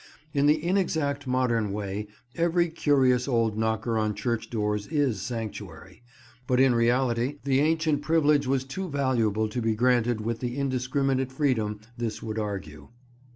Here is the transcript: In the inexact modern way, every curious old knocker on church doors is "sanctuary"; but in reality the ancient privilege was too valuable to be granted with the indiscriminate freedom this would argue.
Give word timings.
In 0.33 0.47
the 0.47 0.63
inexact 0.65 1.27
modern 1.27 1.71
way, 1.71 2.07
every 2.35 2.69
curious 2.69 3.27
old 3.27 3.55
knocker 3.55 3.99
on 3.99 4.15
church 4.15 4.49
doors 4.49 4.87
is 4.87 5.21
"sanctuary"; 5.21 6.01
but 6.47 6.59
in 6.59 6.73
reality 6.73 7.37
the 7.43 7.59
ancient 7.59 8.01
privilege 8.01 8.47
was 8.47 8.63
too 8.63 8.89
valuable 8.89 9.47
to 9.49 9.61
be 9.61 9.75
granted 9.75 10.21
with 10.21 10.39
the 10.39 10.57
indiscriminate 10.57 11.31
freedom 11.31 11.81
this 11.99 12.23
would 12.23 12.39
argue. 12.39 12.87